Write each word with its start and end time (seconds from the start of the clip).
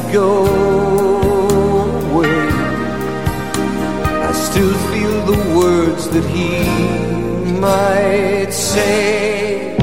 To 0.00 0.12
go 0.12 0.46
away, 2.12 2.48
I 4.28 4.32
still 4.32 4.74
feel 4.90 5.16
the 5.26 5.38
words 5.58 6.08
that 6.10 6.24
he 6.24 6.50
might 7.58 8.52
say. 8.52 9.76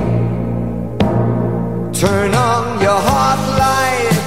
Turn 1.94 2.34
on 2.34 2.80
your 2.82 3.00
heart 3.10 3.42
light, 3.64 4.20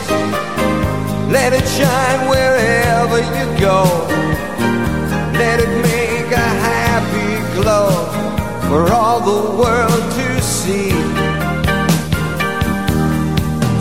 let 1.30 1.52
it 1.52 1.66
shine 1.66 2.28
wherever 2.28 3.18
you 3.36 3.46
go. 3.60 3.78
Let 5.38 5.60
it 5.60 5.72
make 5.82 6.30
a 6.32 6.50
happy 6.68 7.60
glow 7.60 7.90
for 8.68 8.92
all 8.92 9.20
the 9.20 9.42
world 9.60 10.04
to 10.18 10.42
see. 10.42 10.90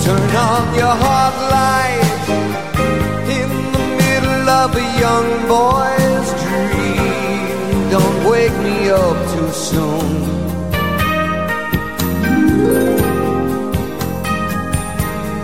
Turn 0.06 0.36
on 0.36 0.76
your 0.76 0.96
heart 1.04 1.36
light 1.52 1.59
up 8.90 9.18
too 9.34 9.52
soon. 9.52 10.10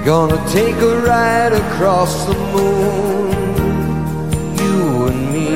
Gonna 0.03 0.43
take 0.49 0.75
a 0.75 0.99
ride 1.01 1.53
across 1.53 2.25
the 2.25 2.33
moon, 2.53 3.31
you 4.59 5.07
and 5.07 5.21
me. 5.33 5.49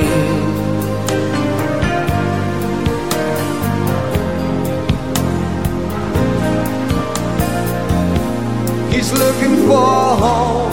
He's 8.94 9.12
looking 9.12 9.56
for 9.66 10.16
home. 10.24 10.70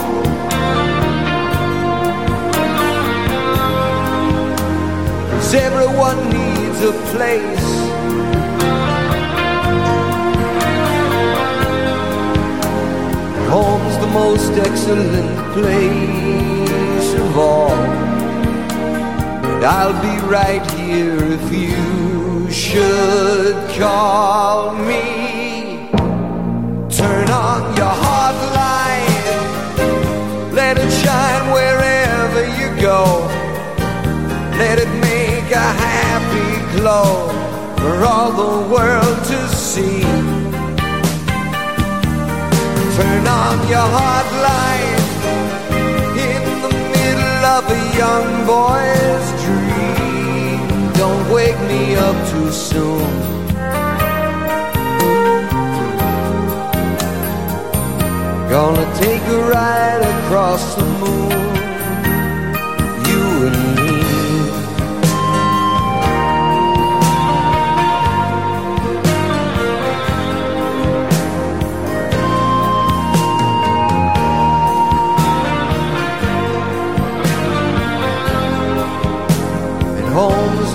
Cause 5.30 5.54
everyone 5.54 6.30
needs 6.30 6.57
a 6.80 6.92
place. 7.12 7.68
Home's 13.48 13.98
the 13.98 14.06
most 14.12 14.52
excellent 14.52 15.36
place 15.54 17.14
of 17.14 17.38
all. 17.38 17.72
And 19.50 19.64
I'll 19.64 20.00
be 20.00 20.16
right 20.26 20.64
here 20.72 21.16
if 21.20 21.52
you 21.52 22.50
should 22.50 23.56
call 23.78 24.74
me. 24.74 25.88
Turn 26.88 27.28
on 27.30 27.76
your 27.76 27.94
heart 28.04 28.36
light, 28.60 30.50
let 30.52 30.78
it 30.78 30.90
shine 30.92 31.50
wherever 31.50 32.42
you 32.60 32.80
go. 32.80 33.26
Let 34.58 34.78
it 34.78 34.97
glow 36.76 37.28
for 37.78 38.04
all 38.04 38.30
the 38.32 38.54
world 38.74 39.18
to 39.32 39.48
see. 39.48 40.02
Turn 42.96 43.24
on 43.26 43.56
your 43.68 43.88
heart 43.96 44.28
light 44.48 45.02
in 46.28 46.42
the 46.64 46.72
middle 46.94 47.44
of 47.56 47.62
a 47.78 47.82
young 48.02 48.28
boy's 48.54 49.26
dream. 49.44 50.58
Don't 50.94 51.24
wake 51.32 51.60
me 51.72 51.94
up 51.96 52.16
too 52.30 52.50
soon. 52.50 53.08
Gonna 58.50 58.86
take 58.96 59.22
a 59.22 59.40
ride 59.54 60.02
across 60.14 60.74
the 60.74 60.84
moon, 61.02 61.27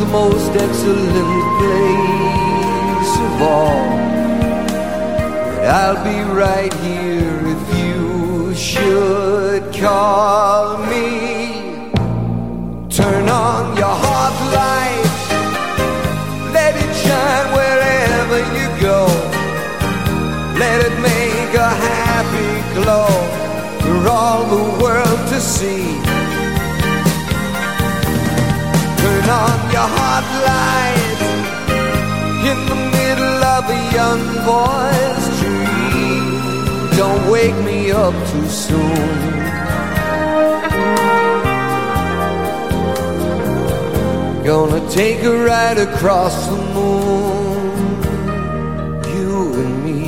the 0.04 0.10
most 0.12 0.52
excellent 0.52 1.44
place 1.60 3.14
of 3.28 3.42
all. 3.42 3.84
And 5.62 5.70
I'll 5.82 6.04
be 6.04 6.20
right 6.34 6.74
here 6.86 7.40
if 7.56 7.64
you 7.78 8.54
should 8.54 9.64
call 9.74 10.78
me. 10.92 11.08
Turn 12.90 13.30
on 13.30 13.78
your 13.78 13.96
heart 14.06 14.36
light, 14.60 15.14
let 16.58 16.74
it 16.84 16.94
shine 17.04 17.48
wherever 17.58 18.40
you 18.58 18.68
go. 18.82 19.00
Let 20.64 20.78
it 20.88 20.96
make 21.00 21.54
a 21.56 21.72
happy 21.90 22.54
glow 22.78 23.08
for 23.82 24.10
all 24.10 24.44
the 24.56 24.84
world 24.84 25.20
to 25.30 25.40
see. 25.40 26.13
Turn 29.24 29.32
on 29.32 29.72
your 29.72 29.90
heart 29.98 30.28
light 30.50 31.22
in 32.52 32.58
the 32.72 32.76
middle 32.98 33.42
of 33.56 33.64
a 33.70 33.80
young 33.98 34.24
boy's 34.52 35.26
dream. 35.40 36.26
Don't 36.98 37.24
wake 37.32 37.60
me 37.64 37.80
up 37.92 38.14
too 38.32 38.48
soon. 38.50 39.10
Gonna 44.44 44.82
take 44.90 45.24
a 45.24 45.36
ride 45.46 45.78
across 45.78 46.36
the 46.50 46.60
moon, 46.76 48.04
you 49.16 49.36
and 49.64 49.76
me. 49.86 50.04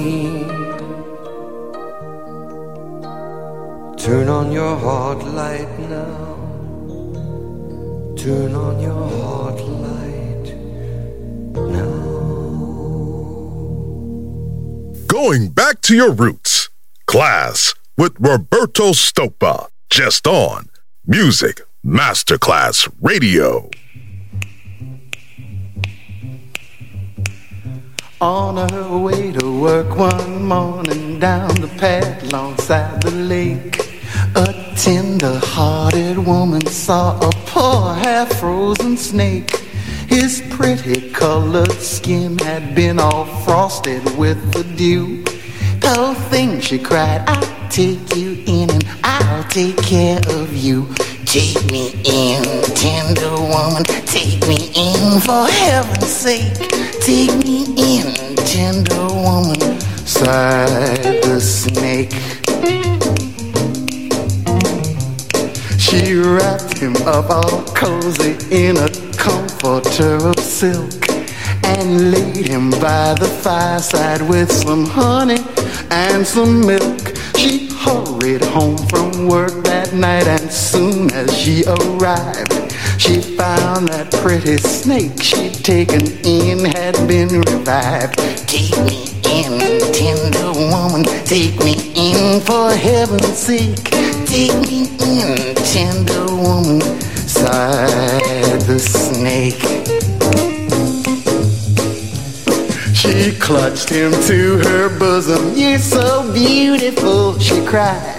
Turn 3.95 4.27
on 4.27 4.51
your 4.51 4.75
heart 4.75 5.23
light 5.23 5.73
now. 5.89 6.35
Turn 8.25 8.55
on 8.55 8.64
Going 15.27 15.49
back 15.49 15.81
to 15.81 15.95
your 15.95 16.11
roots. 16.11 16.69
Class 17.07 17.73
with 17.97 18.13
Roberto 18.19 18.91
Stoppa. 18.91 19.69
Just 19.89 20.27
on 20.27 20.69
Music 21.03 21.61
Masterclass 21.83 22.87
Radio. 23.01 23.71
On 28.21 28.69
her 28.69 28.97
way 28.99 29.31
to 29.31 29.59
work 29.59 29.97
one 29.97 30.45
morning 30.45 31.19
down 31.19 31.55
the 31.55 31.73
path 31.79 32.21
alongside 32.31 33.01
the 33.01 33.09
lake, 33.09 33.79
a 34.35 34.75
tender-hearted 34.77 36.19
woman 36.19 36.63
saw 36.67 37.17
a 37.17 37.31
poor 37.47 37.95
half-frozen 37.95 38.95
snake. 38.95 39.64
His 40.15 40.41
pretty 40.49 41.09
colored 41.11 41.73
skin 41.73 42.39
had 42.39 42.73
been 42.73 42.99
all 42.99 43.25
frosted 43.43 44.01
with 44.17 44.39
the 44.53 44.63
dew. 44.63 45.25
Poor 45.81 46.15
thing, 46.31 46.61
she 46.61 46.79
cried, 46.79 47.21
I'll 47.27 47.69
take 47.69 48.15
you 48.15 48.41
in 48.47 48.69
and 48.69 48.85
I'll 49.03 49.43
take 49.49 49.75
care 49.83 50.21
of 50.29 50.55
you. 50.55 50.87
Take 51.25 51.69
me 51.69 51.91
in, 52.05 52.43
tender 52.75 53.29
woman, 53.29 53.83
take 54.05 54.39
me 54.47 54.71
in 54.73 55.19
for 55.19 55.47
heaven's 55.47 56.07
sake. 56.07 56.59
Take 57.01 57.35
me 57.43 57.65
in, 57.75 58.37
tender 58.37 59.07
woman, 59.13 59.59
sighed 60.05 61.23
the 61.23 61.41
snake. 61.41 62.44
She 65.95 66.13
wrapped 66.13 66.77
him 66.77 66.93
up 67.07 67.29
all 67.29 67.63
cozy 67.67 68.35
in 68.51 68.75
a 68.75 68.89
comforter 69.15 70.17
of 70.27 70.37
silk 70.37 71.07
and 71.63 72.11
laid 72.11 72.47
him 72.47 72.69
by 72.69 73.15
the 73.17 73.29
fireside 73.41 74.21
with 74.21 74.51
some 74.51 74.85
honey 74.87 75.37
and 75.89 76.27
some 76.27 76.67
milk. 76.67 77.15
She 77.37 77.69
hurried 77.73 78.43
home 78.43 78.77
from 78.89 79.27
work 79.29 79.63
that 79.63 79.93
night, 79.93 80.27
and 80.27 80.51
soon 80.51 81.11
as 81.13 81.33
she 81.37 81.63
arrived, 81.63 82.51
she 82.99 83.21
found 83.21 83.87
that 83.87 84.11
pretty 84.21 84.57
snake 84.57 85.23
she'd 85.23 85.53
taken 85.63 86.05
in 86.25 86.65
had 86.65 86.95
been 87.07 87.29
revived. 87.29 88.19
Take 88.49 88.77
me 88.83 89.07
in, 89.23 89.79
tender 89.93 90.51
woman, 90.59 91.05
take 91.23 91.57
me 91.63 91.93
in 91.95 92.41
for 92.41 92.71
heaven's 92.71 93.37
sake. 93.37 94.14
Take 94.35 94.51
me 94.67 94.81
in, 94.99 95.55
tender 95.55 96.25
woman, 96.25 96.81
sighed 97.25 98.59
the 98.67 98.77
snake. 98.77 99.63
She 102.93 103.31
clutched 103.39 103.87
him 103.87 104.11
to 104.11 104.57
her 104.57 104.99
bosom. 104.99 105.53
You're 105.55 105.79
so 105.79 106.29
beautiful, 106.33 107.39
she 107.39 107.65
cried. 107.65 108.17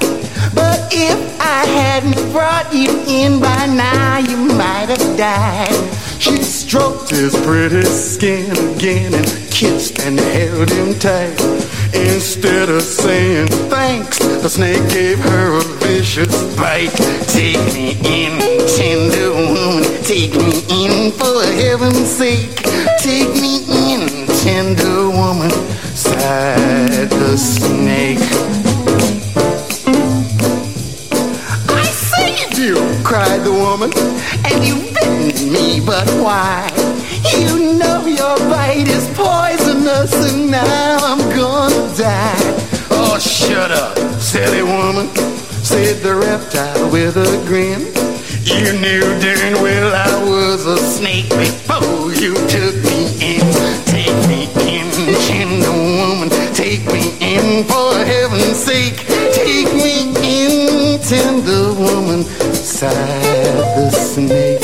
But 0.54 0.88
if 0.90 1.38
I 1.38 1.66
hadn't 1.66 2.32
brought 2.32 2.73
you 2.73 2.99
in 3.06 3.38
by 3.38 3.66
now, 3.66 4.16
you 4.16 4.38
might 4.38 4.88
have 4.88 5.18
died. 5.18 5.68
She 6.18 6.42
stroked 6.42 7.11
his 7.11 7.37
pretty 7.44 7.82
skin 7.82 8.52
again 8.75 9.12
and 9.12 9.26
kissed 9.50 9.99
and 10.00 10.18
held 10.18 10.70
him 10.70 10.99
tight. 10.99 11.75
Instead 11.96 12.68
of 12.68 12.82
saying 12.82 13.48
thanks, 13.70 14.18
the 14.18 14.48
snake 14.48 14.88
gave 14.90 15.18
her 15.18 15.58
a 15.58 15.62
vicious 15.84 16.34
bite. 16.56 16.92
Take 17.28 17.62
me 17.74 17.96
in, 18.04 18.38
tender 18.76 19.30
woman, 19.32 19.84
take 20.02 20.34
me 20.34 20.62
in 20.84 21.12
for 21.12 21.42
heaven's 21.62 22.08
sake. 22.08 22.56
Take 23.00 23.32
me 23.40 23.64
in, 23.92 24.26
tender 24.44 25.08
woman, 25.10 25.50
sighed 25.94 27.08
the 27.10 27.36
snake. 27.36 28.18
I 31.68 31.84
saved 31.84 32.58
you, 32.58 32.76
cried 33.04 33.42
the 33.44 33.52
woman, 33.52 33.90
and 34.44 34.64
you 34.64 34.76
bitten 34.92 35.52
me, 35.52 35.80
but 35.80 36.08
why? 36.22 36.75
Shut 43.18 43.70
up, 43.70 43.96
silly 44.20 44.62
woman, 44.62 45.08
said 45.64 46.02
the 46.02 46.14
reptile 46.14 46.90
with 46.90 47.16
a 47.16 47.42
grin. 47.46 47.80
You 48.44 48.78
knew 48.78 49.00
darn 49.20 49.62
well 49.62 49.94
I 49.94 50.23
was 50.23 50.66
a 50.66 50.76
snake 50.76 51.30
before 51.30 52.12
you 52.12 52.35
took 52.46 52.75
me 52.85 53.08
in. 53.25 53.40
Take 53.87 54.28
me 54.28 54.44
in, 54.68 54.90
tender 55.25 55.73
woman, 55.73 56.28
take 56.52 56.85
me 56.92 57.16
in 57.20 57.64
for 57.64 57.94
heaven's 58.04 58.58
sake. 58.58 58.99
Take 59.32 59.73
me 59.73 60.12
in, 60.23 61.00
tender 61.00 61.73
woman, 61.73 62.23
sighed 62.23 62.92
the 62.92 63.90
snake. 63.92 64.61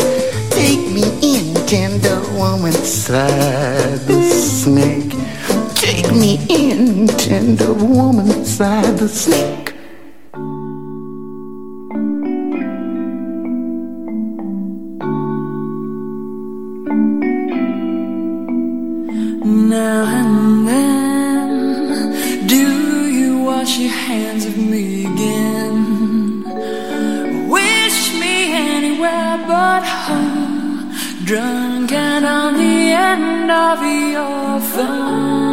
Take 0.50 0.90
me 0.92 1.04
in, 1.22 1.54
tender 1.66 2.20
woman, 2.36 2.72
sighed 2.72 4.00
the 4.06 4.22
snake. 4.22 5.11
Take 6.12 6.20
me 6.20 6.36
in, 6.50 7.06
tender 7.06 7.72
woman, 7.72 8.44
sighed 8.44 8.98
the 8.98 9.08
snake. 9.08 9.72
Now 19.42 20.04
and 20.04 20.68
then, 20.68 22.46
do 22.46 23.08
you 23.08 23.44
wash 23.44 23.78
your 23.78 23.88
hands 23.90 24.44
of 24.44 24.58
me 24.58 25.06
again? 25.06 26.44
Wish 27.48 28.12
me 28.20 28.52
anywhere 28.52 29.38
but 29.46 29.82
home, 29.82 30.92
drunk 31.24 31.90
and 31.90 32.26
on 32.26 32.54
the 32.54 32.92
end 32.92 33.50
of 33.50 33.82
your 33.82 34.60
phone. 34.60 35.51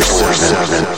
24-7. 0.00 0.97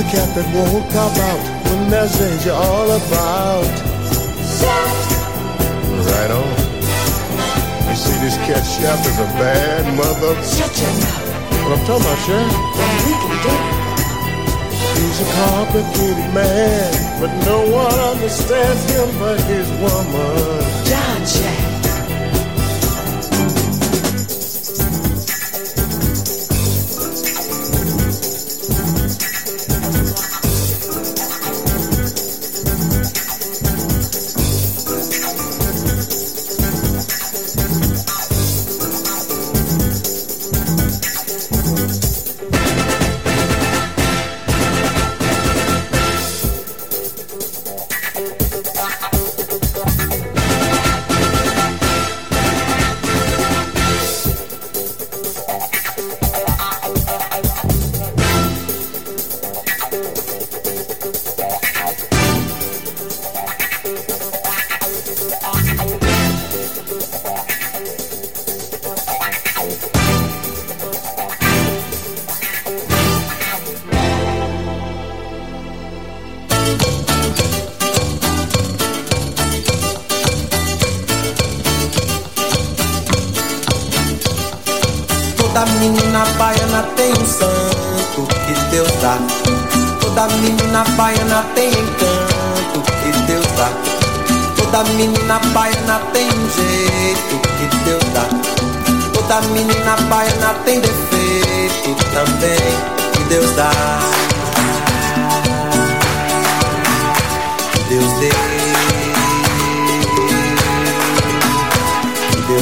the 0.00 0.08
cat 0.08 0.34
that 0.34 0.48
won't 0.56 0.88
cop 0.92 1.12
out 1.28 1.40
when 1.68 1.90
there's 1.90 2.16
danger 2.16 2.52
all 2.52 2.88
about. 2.88 3.68
Chef! 4.56 4.92
Right 6.08 6.30
on. 6.32 6.56
You 7.84 7.96
see, 7.96 8.16
this 8.24 8.36
cat 8.48 8.64
chef 8.64 9.00
is 9.04 9.18
a 9.20 9.28
bad 9.36 9.84
mother. 10.00 10.32
Shut 10.40 10.72
your 10.80 10.94
mouth. 11.04 11.28
What 11.60 11.76
I'm 11.76 11.84
talking 11.84 12.06
about, 12.06 12.18
Chef? 12.24 12.48
What 12.80 12.96
we 13.04 13.12
can 13.20 13.36
do. 13.44 13.56
He's 14.96 15.20
a 15.20 15.28
complicated 15.36 16.30
man, 16.32 17.20
but 17.20 17.32
no 17.44 17.68
one 17.68 17.98
understands 18.12 18.82
him 18.88 19.08
but 19.18 19.38
his 19.52 19.68
woman. 19.84 20.64
John 20.88 21.26
Chef. 21.26 21.69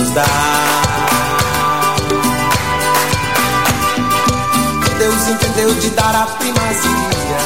nos 0.08 0.14
dá. 0.14 0.24
Deus 4.98 5.28
entendeu 5.28 5.74
de 5.74 5.90
dar 5.90 6.14
a 6.14 6.26
primazia. 6.26 7.38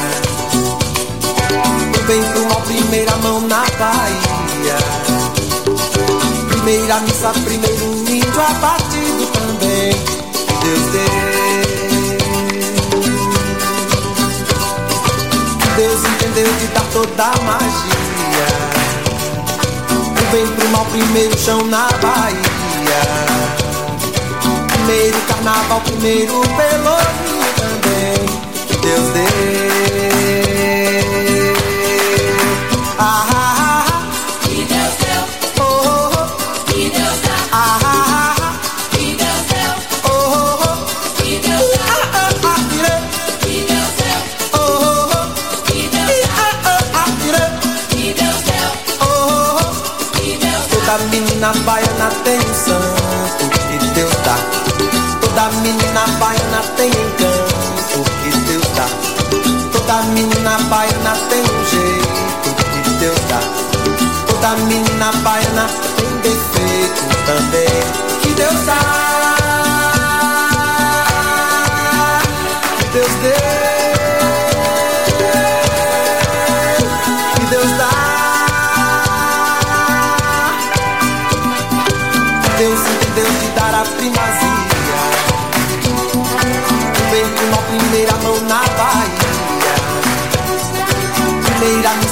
o 1.97 2.03
bem 2.05 2.23
pro 2.23 2.45
mal, 2.49 2.61
primeira 2.61 3.15
mão 3.17 3.41
na 3.41 3.63
Bahia. 3.77 4.77
Primeira 6.49 6.99
missa, 7.01 7.31
primeiro 7.45 7.85
índio 8.09 8.41
abatido 8.41 9.25
também. 9.27 9.93
Deus 10.63 10.91
deu. 10.91 11.33
Deus 15.75 16.05
entendeu 16.05 16.53
de 16.53 16.67
dar 16.67 16.83
toda 16.93 17.23
a 17.23 17.41
magia 17.43 18.03
o 20.23 20.31
bem 20.31 20.47
pro 20.47 20.69
mal, 20.69 20.85
primeiro 20.85 21.37
chão 21.37 21.63
na 21.65 21.87
Bahia. 22.01 22.52
Primeiro 24.67 25.21
carnaval, 25.27 25.81
primeiro 25.81 26.41
pelourinho 26.41 27.45
também. 27.55 28.25
Que 28.67 28.77
Deus 28.77 29.09
dê 29.09 29.42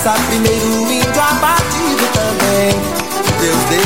Primeiro 0.02 0.92
índio 0.92 1.22
abatido 1.22 2.08
também. 2.12 2.72
Deus 3.40 3.64
deu. 3.70 3.82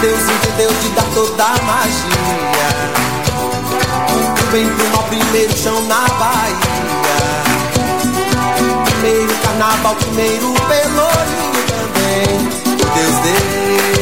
Deus 0.00 0.22
entendeu 0.30 0.72
de 0.80 0.88
dar 0.88 1.04
toda 1.12 1.44
a 1.44 1.62
magia. 1.64 2.72
Do 4.34 4.50
bem 4.50 4.66
pro 4.66 4.88
mal, 4.92 5.02
primeiro 5.02 5.54
chão 5.54 5.78
na 5.82 6.08
Bahia. 6.08 6.56
Primeiro 8.86 9.34
carnaval, 9.42 9.94
primeiro 9.96 10.54
pelourinho 10.54 11.62
também. 11.68 12.48
Deus 12.94 13.16
deu. 13.24 14.01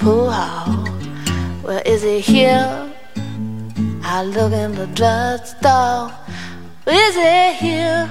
pool 0.00 0.30
hall. 0.30 0.88
Well, 1.62 1.82
is 1.84 2.02
he 2.02 2.20
here? 2.20 2.90
I 4.02 4.24
look 4.24 4.52
in 4.52 4.74
the 4.74 4.86
drugstore. 4.98 6.10
Is 6.86 7.14
he 7.14 7.52
here? 7.66 8.08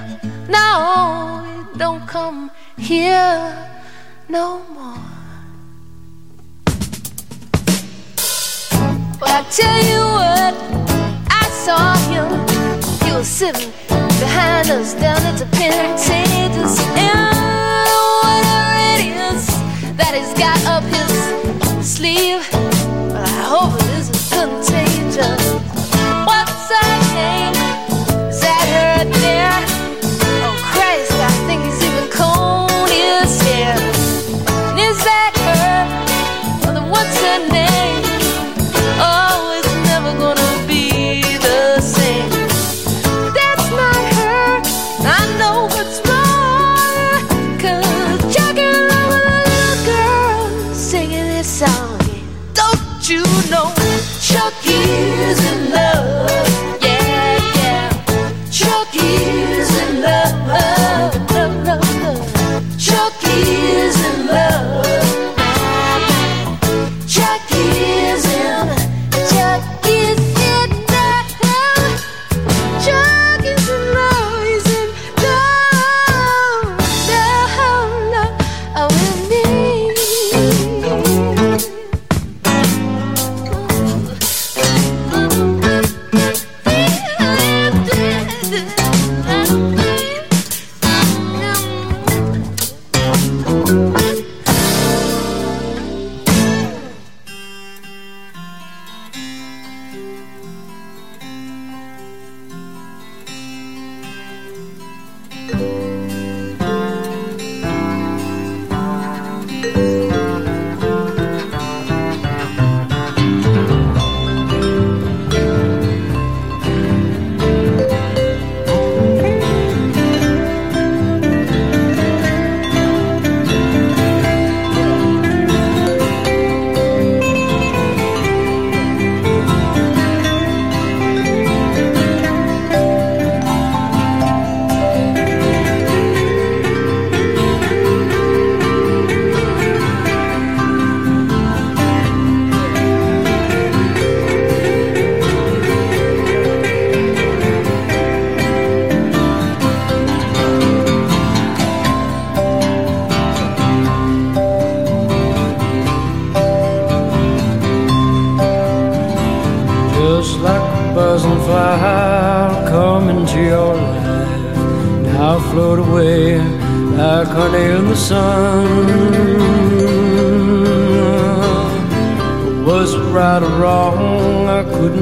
No, 0.48 1.42
he 1.48 1.78
don't 1.78 2.06
come 2.06 2.52
here 2.78 3.42
no 4.28 4.62
more. 4.76 5.02
Well, 9.20 9.34
I 9.38 9.42
tell 9.50 9.80
you 9.92 10.02
what, 10.16 10.54
I 11.42 11.44
saw 11.64 11.96
him. 12.10 12.28
He 13.04 13.10
was 13.12 13.26
sitting 13.26 13.72
behind 14.20 14.70
us 14.70 14.94
down 14.94 15.20
at 15.30 15.36
the 15.38 15.46
penitentiary. 15.58 16.70
And 17.02 17.88
whatever 18.22 18.78
it 18.94 19.02
is 19.26 19.44
that 19.98 20.12
he's 20.14 20.32
got 20.38 20.58
up 20.66 20.84
his 20.84 21.10
sleeve. 22.00 22.48
Well, 23.12 23.26
I 23.26 23.42
hope 23.52 23.74
it 23.82 23.90
isn't 24.00 24.24
contagious. 24.32 25.44
What's 26.28 26.64
her 26.72 26.92
name? 27.20 27.52
Is 28.32 28.40
that 28.40 28.64
her 28.74 29.04
there? 29.24 29.58
Oh, 30.46 30.56
Christ, 30.72 31.12
I 31.12 31.32
think 31.46 31.60
he's 31.66 31.82
even 31.88 32.08
cold. 32.08 32.88
Is 32.88 33.36
here. 33.42 33.80
And 34.68 34.78
is 34.88 34.98
that 35.10 35.32
her? 35.46 35.76
Well, 36.64 36.74
then 36.74 36.86
what's 36.88 37.20
her 37.20 37.38
name? 37.52 37.69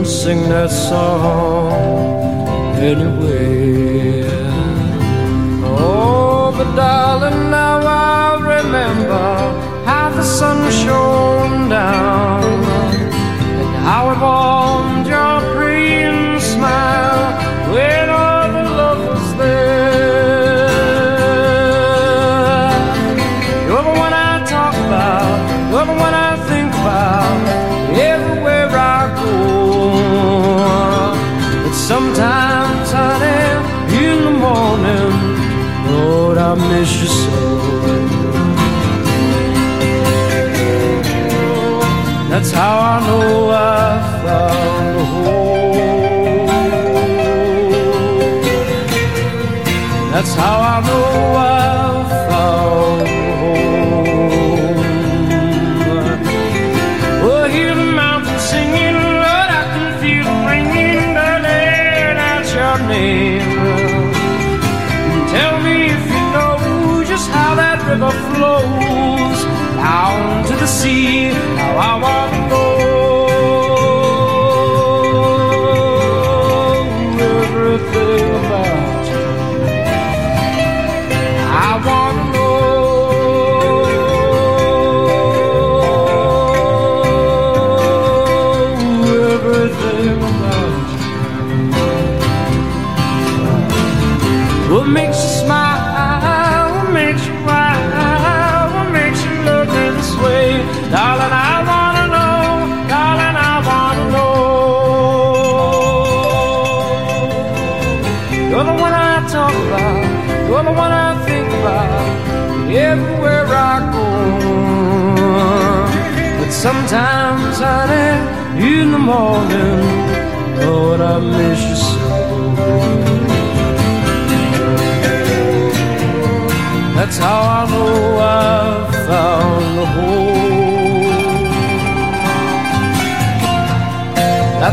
sing 0.09 0.49
that 0.49 0.71
song 0.71 1.71
anyway. 2.81 3.48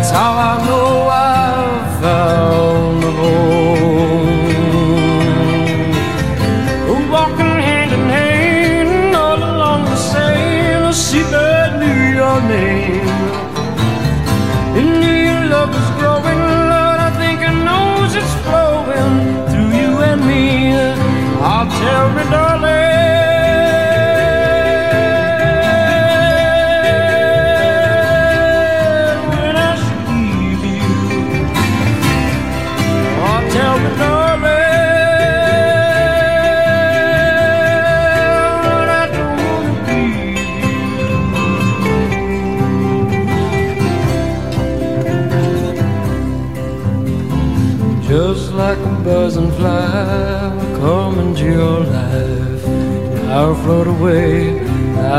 It's 0.06 0.14
all 0.14 0.35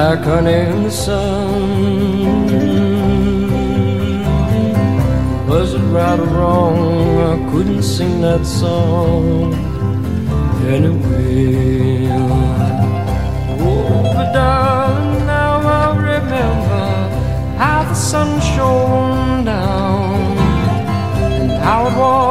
darken 0.06 0.46
in 0.46 0.84
the 0.84 0.90
sun. 0.90 2.46
Was 5.48 5.74
it 5.74 5.84
right 5.96 6.20
or 6.20 6.30
wrong? 6.36 6.78
I 7.32 7.50
couldn't 7.50 7.82
sing 7.82 8.20
that 8.20 8.46
song 8.46 9.52
anyway. 10.76 12.06
Oh, 13.68 14.02
but 14.14 14.28
darling, 14.32 15.26
now 15.26 15.54
I 15.80 15.86
remember 16.12 16.84
how 17.62 17.82
the 17.90 17.94
sun 18.10 18.30
shone 18.52 19.44
down 19.44 20.38
and 21.40 21.50
how 21.64 21.80
it 21.88 21.96
was. 21.98 22.25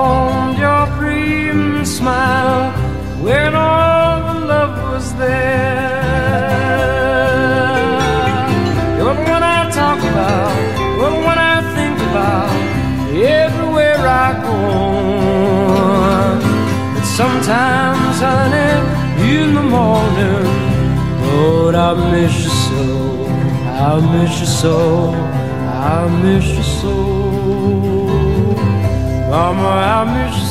Sometimes, 17.16 18.20
honey, 18.20 18.74
in 19.24 19.54
the 19.54 19.62
morning, 19.62 20.48
Lord, 21.22 21.74
I 21.74 21.94
miss 22.12 22.44
you 22.44 22.50
so. 22.50 23.26
I 23.88 24.02
miss 24.12 24.40
you 24.42 24.46
so. 24.46 25.12
I 25.14 26.10
miss 26.22 26.46
you 26.46 26.64
so. 26.82 26.96
Mama, 29.30 29.70
I 29.96 30.04
miss 30.14 30.40
you. 30.40 30.45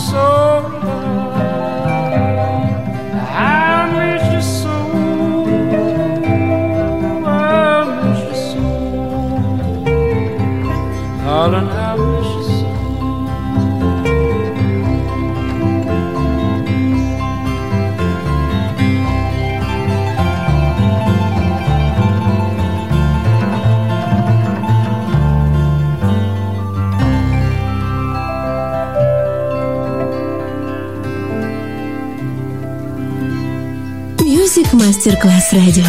Мастер-класс 35.04 35.52
радио. 35.52 35.84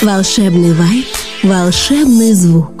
Волшебный 0.00 0.72
вайб, 0.72 1.06
волшебный 1.42 2.32
звук. 2.32 2.77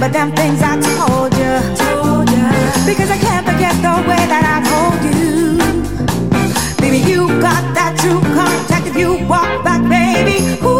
remember 0.00 0.18
them 0.18 0.32
things 0.34 0.62
I 0.62 0.80
told 0.80 1.32
you. 1.34 1.52
Told 1.76 2.30
you. 2.30 2.46
Because 2.86 3.10
I 3.10 3.18
can't 3.18 3.44
forget 3.46 3.74
the 3.76 4.08
way 4.08 4.22
that 4.32 4.44
I 4.54 4.58
told 4.70 5.00
you. 5.04 5.58
Baby, 6.80 6.98
you 7.10 7.28
got 7.40 7.74
that 7.74 7.98
true 8.00 8.20
contact 8.34 8.86
if 8.86 8.96
you 8.96 9.26
walk 9.26 9.62
back, 9.62 9.82
baby. 9.88 10.58
Ooh. 10.64 10.79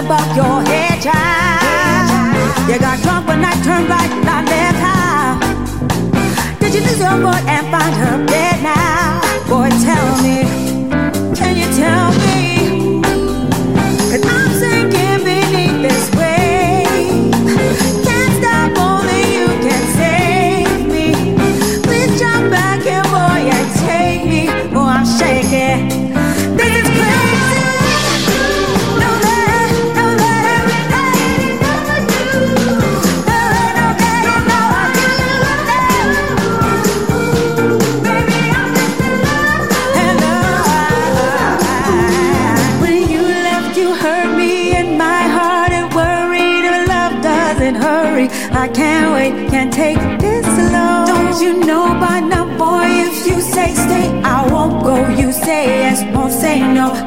grab 0.00 0.10
up 0.10 0.36
your 0.36 0.60
head, 0.72 1.00
child. 1.00 2.68
You 2.68 2.78
got 2.80 3.00
drunk 3.02 3.28
when 3.28 3.44
I 3.44 3.52
turned 3.62 3.88
right, 3.88 4.10
not 4.24 4.44
left 4.44 4.78
high. 4.86 5.38
Did 6.58 6.74
you 6.74 6.80
lose 6.80 6.98
your 6.98 7.18
boy 7.22 7.38
and 7.46 7.66
find 7.70 7.94
her 7.94 8.26
dead? 8.26 8.53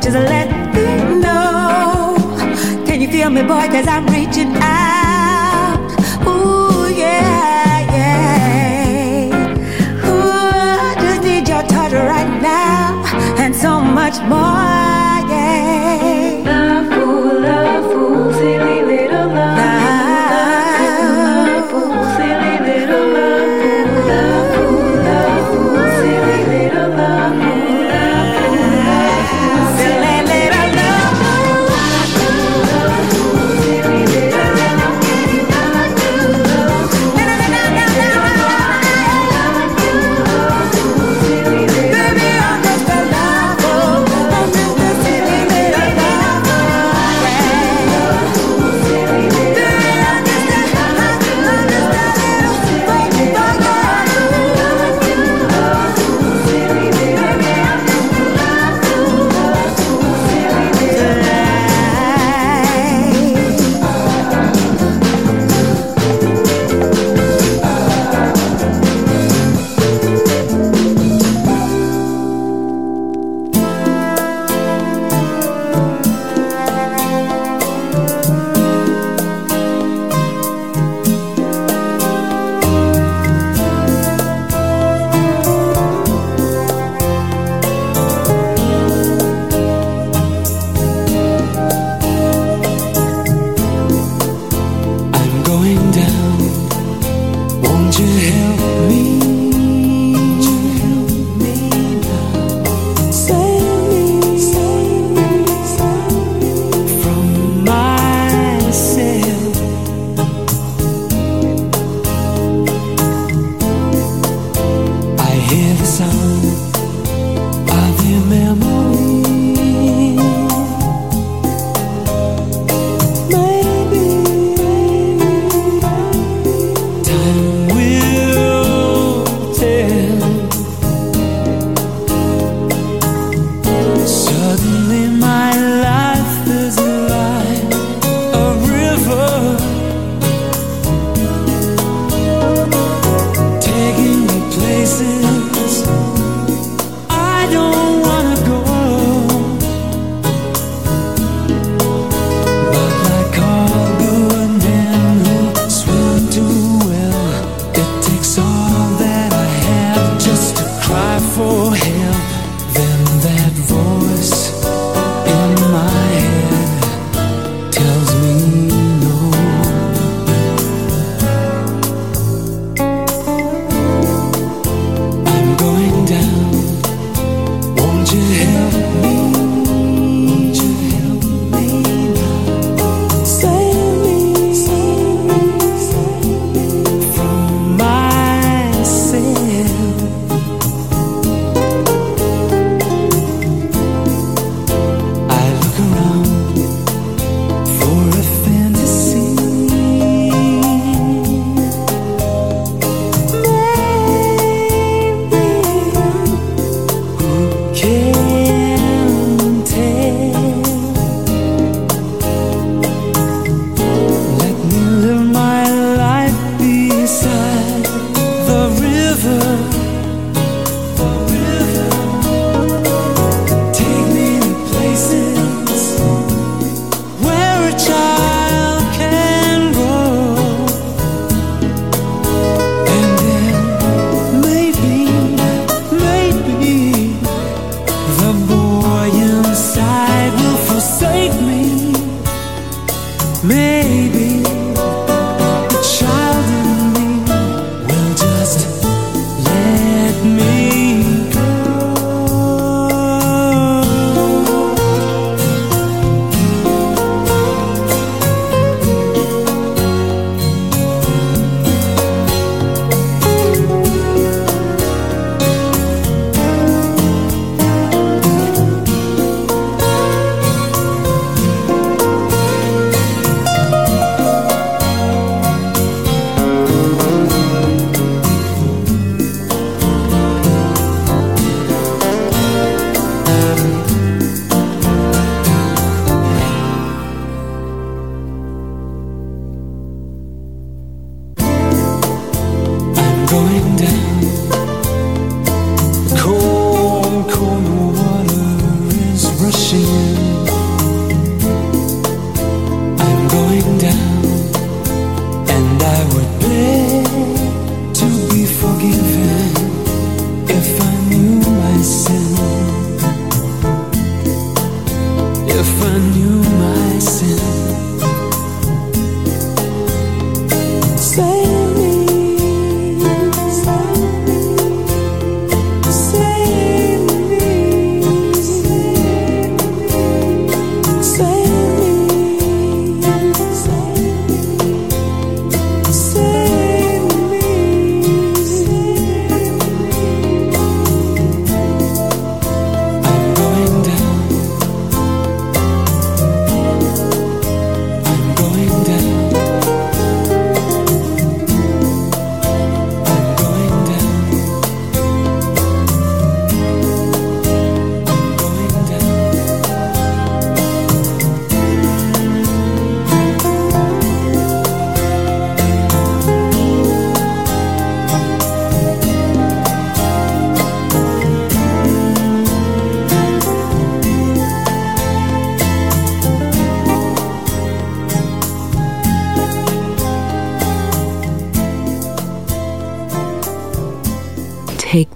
Just 0.07 0.19
let 0.19 0.47
me 0.73 1.19
know. 1.19 2.15
Can 2.85 3.01
you 3.01 3.09
feel 3.09 3.29
me, 3.29 3.41
boy? 3.41 3.67
Cause 3.67 3.89
I'm 3.89 4.05
reaching 4.05 4.55
out. 4.55 5.83
Ooh, 6.25 6.87
yeah, 6.95 7.79
yeah. 7.97 9.29
Ooh, 10.07 10.31
I 10.87 10.95
just 11.01 11.23
need 11.23 11.49
your 11.49 11.61
touch 11.63 11.91
right 11.91 12.41
now 12.41 13.03
and 13.37 13.53
so 13.53 13.81
much 13.81 14.17
more. 14.29 14.66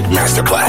Music 0.00 0.14
Masterclass 0.14 0.59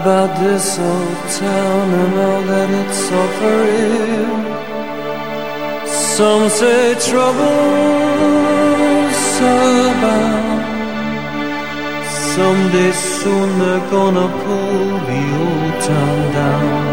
about 0.00 0.32
this 0.40 0.78
old 0.78 1.18
town 1.44 1.86
and 2.02 2.14
all 2.26 2.42
that 2.50 2.70
it's 2.80 3.04
offering. 3.22 4.30
Some 6.16 6.44
say 6.48 6.94
trouble's 7.08 7.40
about. 9.92 10.60
Someday 12.34 12.92
soon 12.92 13.48
they're 13.60 13.88
gonna 13.96 14.28
pull 14.42 14.84
the 15.10 15.22
old 15.44 15.74
town 15.90 16.18
down. 16.38 16.90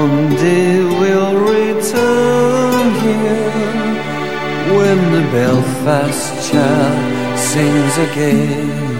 One 0.00 0.18
day 0.46 0.72
we'll 0.98 1.36
return 1.54 2.86
here 3.04 3.52
when 4.76 4.98
the 5.14 5.24
Belfast 5.34 6.50
child 6.50 7.38
sings 7.38 7.96
again. 8.08 8.99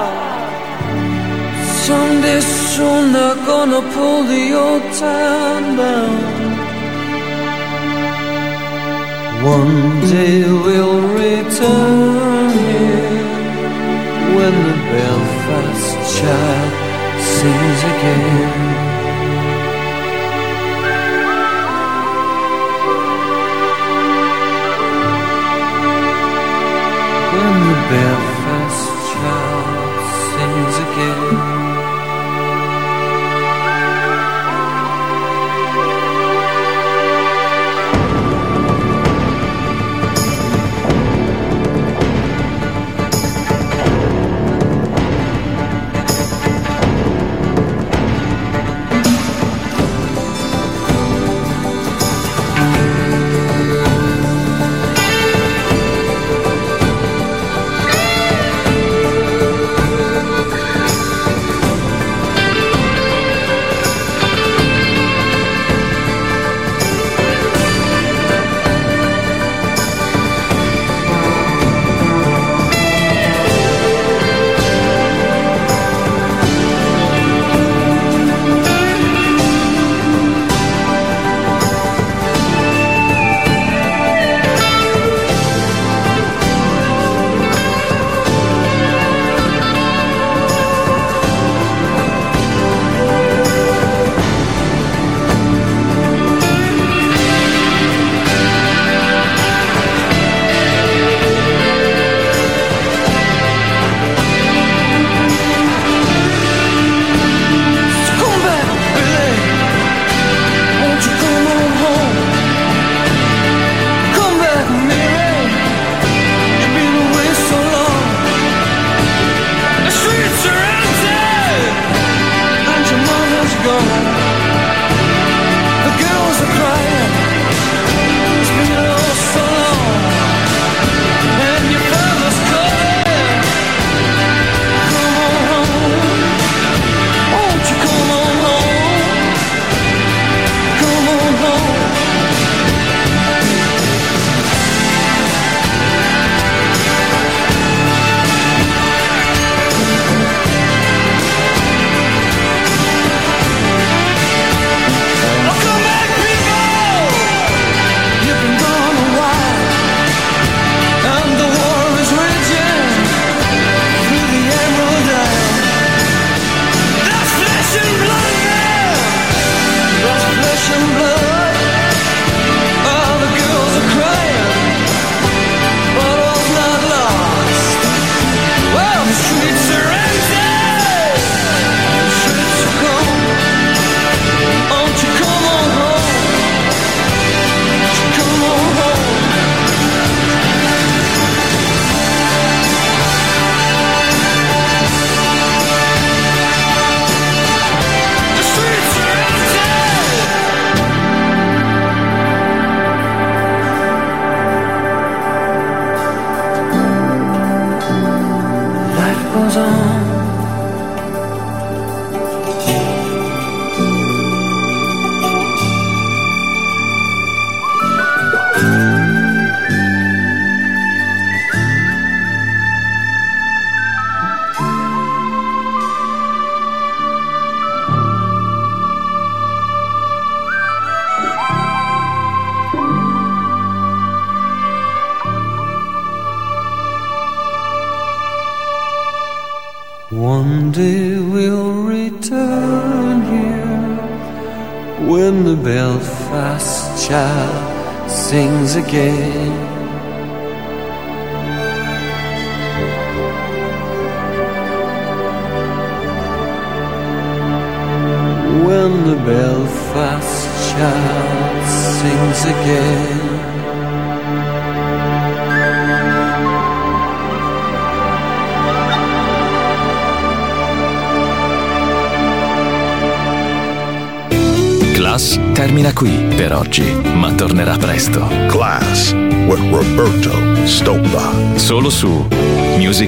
Someday 1.91 2.39
soon 2.39 3.11
they're 3.11 3.41
gonna 3.51 3.81
pull 3.93 4.23
the 4.23 4.45
old 4.63 4.85
town 5.05 5.61
down. 5.75 6.21
One 9.55 9.77
day 10.15 10.37
we'll 10.65 11.01
return 11.23 12.49
here 12.69 13.25
when 14.35 14.53
the 14.67 14.77
Belfast 14.91 15.89
child 16.15 16.71
sings 17.35 17.81
again. 17.93 18.70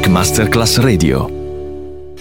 Masterclass 0.08 0.80
Radio. 0.80 1.43